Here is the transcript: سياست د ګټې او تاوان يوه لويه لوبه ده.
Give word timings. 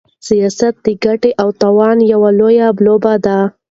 سياست 0.27 0.75
د 0.85 0.87
ګټې 1.05 1.31
او 1.41 1.49
تاوان 1.61 1.97
يوه 2.11 2.29
لويه 2.39 2.67
لوبه 2.85 3.13
ده. 3.25 3.37